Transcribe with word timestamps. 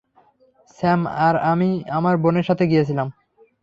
Sam 0.79 1.01
আর 1.25 1.35
আমি 1.51 1.69
আমার 1.89 2.15
বোনের 2.23 2.45
সাথে 2.49 2.63
গিয়েছিলাম। 2.67 3.07